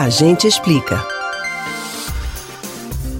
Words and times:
A 0.00 0.08
gente 0.08 0.46
explica. 0.46 1.06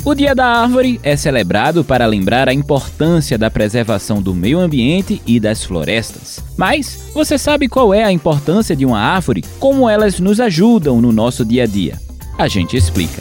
O 0.02 0.14
Dia 0.14 0.34
da 0.34 0.46
Árvore 0.46 0.98
é 1.02 1.14
celebrado 1.14 1.84
para 1.84 2.06
lembrar 2.06 2.48
a 2.48 2.54
importância 2.54 3.36
da 3.36 3.50
preservação 3.50 4.22
do 4.22 4.34
meio 4.34 4.58
ambiente 4.58 5.20
e 5.26 5.38
das 5.38 5.62
florestas. 5.62 6.42
Mas 6.56 7.10
você 7.12 7.36
sabe 7.36 7.68
qual 7.68 7.92
é 7.92 8.02
a 8.02 8.10
importância 8.10 8.74
de 8.74 8.86
uma 8.86 8.98
árvore? 8.98 9.44
Como 9.58 9.90
elas 9.90 10.18
nos 10.20 10.40
ajudam 10.40 11.02
no 11.02 11.12
nosso 11.12 11.44
dia 11.44 11.64
a 11.64 11.66
dia? 11.66 12.00
A 12.38 12.48
gente 12.48 12.78
explica. 12.78 13.20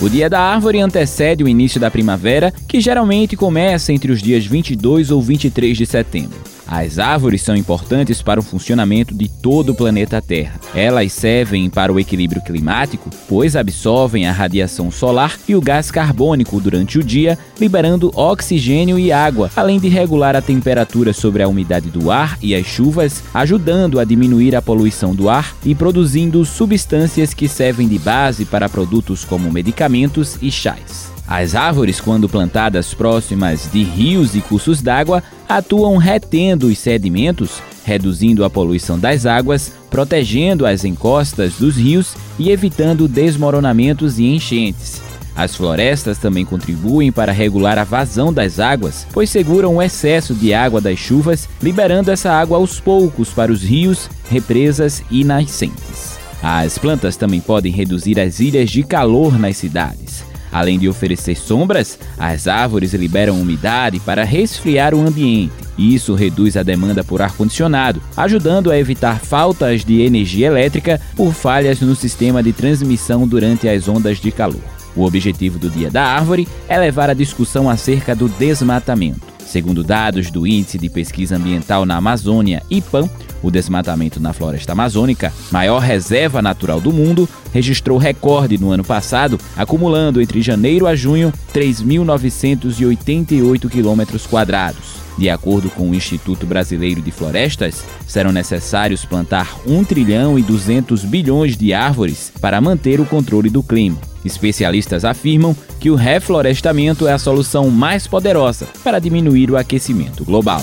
O 0.00 0.08
Dia 0.08 0.30
da 0.30 0.40
Árvore 0.40 0.80
antecede 0.80 1.44
o 1.44 1.48
início 1.48 1.78
da 1.78 1.90
primavera, 1.90 2.54
que 2.66 2.80
geralmente 2.80 3.36
começa 3.36 3.92
entre 3.92 4.10
os 4.10 4.22
dias 4.22 4.46
22 4.46 5.10
ou 5.10 5.20
23 5.20 5.76
de 5.76 5.84
setembro. 5.84 6.38
As 6.70 7.00
árvores 7.00 7.42
são 7.42 7.56
importantes 7.56 8.22
para 8.22 8.38
o 8.38 8.44
funcionamento 8.44 9.12
de 9.12 9.28
todo 9.28 9.70
o 9.70 9.74
planeta 9.74 10.22
Terra. 10.22 10.60
Elas 10.72 11.12
servem 11.12 11.68
para 11.68 11.92
o 11.92 11.98
equilíbrio 11.98 12.40
climático, 12.40 13.10
pois 13.28 13.56
absorvem 13.56 14.28
a 14.28 14.32
radiação 14.32 14.88
solar 14.88 15.36
e 15.48 15.56
o 15.56 15.60
gás 15.60 15.90
carbônico 15.90 16.60
durante 16.60 16.96
o 16.96 17.02
dia, 17.02 17.36
liberando 17.58 18.12
oxigênio 18.14 19.00
e 19.00 19.10
água, 19.10 19.50
além 19.56 19.80
de 19.80 19.88
regular 19.88 20.36
a 20.36 20.40
temperatura 20.40 21.12
sobre 21.12 21.42
a 21.42 21.48
umidade 21.48 21.90
do 21.90 22.08
ar 22.08 22.38
e 22.40 22.54
as 22.54 22.64
chuvas, 22.64 23.20
ajudando 23.34 23.98
a 23.98 24.04
diminuir 24.04 24.54
a 24.54 24.62
poluição 24.62 25.12
do 25.12 25.28
ar 25.28 25.56
e 25.64 25.74
produzindo 25.74 26.44
substâncias 26.44 27.34
que 27.34 27.48
servem 27.48 27.88
de 27.88 27.98
base 27.98 28.44
para 28.44 28.68
produtos 28.68 29.24
como 29.24 29.50
medicamentos 29.50 30.38
e 30.40 30.52
chás. 30.52 31.10
As 31.30 31.54
árvores, 31.54 32.00
quando 32.00 32.28
plantadas 32.28 32.92
próximas 32.92 33.70
de 33.72 33.84
rios 33.84 34.34
e 34.34 34.40
cursos 34.40 34.82
d'água, 34.82 35.22
atuam 35.48 35.96
retendo 35.96 36.66
os 36.66 36.76
sedimentos, 36.76 37.62
reduzindo 37.84 38.44
a 38.44 38.50
poluição 38.50 38.98
das 38.98 39.26
águas, 39.26 39.72
protegendo 39.88 40.66
as 40.66 40.84
encostas 40.84 41.54
dos 41.54 41.76
rios 41.76 42.16
e 42.36 42.50
evitando 42.50 43.06
desmoronamentos 43.06 44.18
e 44.18 44.24
enchentes. 44.24 45.00
As 45.36 45.54
florestas 45.54 46.18
também 46.18 46.44
contribuem 46.44 47.12
para 47.12 47.30
regular 47.30 47.78
a 47.78 47.84
vazão 47.84 48.32
das 48.32 48.58
águas, 48.58 49.06
pois 49.12 49.30
seguram 49.30 49.76
o 49.76 49.82
excesso 49.82 50.34
de 50.34 50.52
água 50.52 50.80
das 50.80 50.98
chuvas, 50.98 51.48
liberando 51.62 52.10
essa 52.10 52.32
água 52.32 52.56
aos 52.56 52.80
poucos 52.80 53.28
para 53.28 53.52
os 53.52 53.62
rios, 53.62 54.10
represas 54.28 55.00
e 55.08 55.22
nascentes. 55.22 56.18
As 56.42 56.76
plantas 56.76 57.16
também 57.16 57.40
podem 57.40 57.70
reduzir 57.70 58.18
as 58.18 58.40
ilhas 58.40 58.68
de 58.68 58.82
calor 58.82 59.38
nas 59.38 59.56
cidades. 59.58 60.09
Além 60.52 60.78
de 60.78 60.88
oferecer 60.88 61.36
sombras, 61.36 61.98
as 62.18 62.48
árvores 62.48 62.92
liberam 62.94 63.40
umidade 63.40 64.00
para 64.00 64.24
resfriar 64.24 64.94
o 64.94 65.00
ambiente. 65.00 65.52
Isso 65.78 66.14
reduz 66.14 66.56
a 66.56 66.62
demanda 66.62 67.02
por 67.02 67.22
ar-condicionado, 67.22 68.02
ajudando 68.16 68.70
a 68.70 68.78
evitar 68.78 69.20
faltas 69.20 69.84
de 69.84 70.02
energia 70.02 70.48
elétrica 70.48 71.00
por 71.16 71.32
falhas 71.32 71.80
no 71.80 71.94
sistema 71.94 72.42
de 72.42 72.52
transmissão 72.52 73.26
durante 73.26 73.68
as 73.68 73.88
ondas 73.88 74.18
de 74.18 74.30
calor. 74.30 74.60
O 74.94 75.04
objetivo 75.04 75.58
do 75.58 75.70
Dia 75.70 75.90
da 75.90 76.04
Árvore 76.04 76.48
é 76.68 76.78
levar 76.78 77.08
a 77.08 77.14
discussão 77.14 77.70
acerca 77.70 78.14
do 78.14 78.28
desmatamento. 78.28 79.20
Segundo 79.46 79.82
dados 79.82 80.30
do 80.30 80.46
Índice 80.46 80.78
de 80.78 80.88
Pesquisa 80.88 81.36
Ambiental 81.36 81.84
na 81.84 81.96
Amazônia, 81.96 82.62
IPAM, 82.70 83.08
o 83.42 83.50
desmatamento 83.50 84.20
na 84.20 84.32
floresta 84.32 84.70
amazônica, 84.72 85.32
maior 85.50 85.80
reserva 85.80 86.40
natural 86.42 86.80
do 86.80 86.92
mundo, 86.92 87.28
registrou 87.52 87.98
recorde 87.98 88.56
no 88.58 88.70
ano 88.70 88.84
passado, 88.84 89.36
acumulando 89.56 90.20
entre 90.20 90.40
janeiro 90.42 90.86
a 90.86 90.94
junho 90.94 91.32
3.988 91.54 93.68
quilômetros 93.68 94.26
quadrados. 94.26 95.00
De 95.18 95.28
acordo 95.28 95.68
com 95.68 95.90
o 95.90 95.94
Instituto 95.94 96.46
Brasileiro 96.46 97.02
de 97.02 97.10
Florestas, 97.10 97.84
serão 98.06 98.30
necessários 98.32 99.04
plantar 99.04 99.56
1 99.66 99.84
trilhão 99.84 100.38
e 100.38 100.42
200 100.42 101.04
bilhões 101.04 101.56
de 101.56 101.74
árvores 101.74 102.32
para 102.40 102.60
manter 102.60 103.00
o 103.00 103.04
controle 103.04 103.50
do 103.50 103.62
clima. 103.62 103.98
Especialistas 104.24 105.04
afirmam 105.04 105.54
que 105.78 105.90
o 105.90 105.94
reflorestamento 105.94 107.06
é 107.06 107.12
a 107.12 107.18
solução 107.18 107.70
mais 107.70 108.06
poderosa 108.06 108.66
para 108.82 108.98
diminuir 108.98 109.50
o 109.50 109.56
aquecimento 109.56 110.24
global. 110.24 110.62